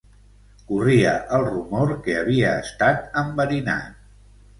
Corria 0.69 1.11
el 1.37 1.45
rumor 1.47 1.91
que 2.07 2.15
havia 2.21 2.53
estat 2.63 3.21
enverinat. 3.23 4.01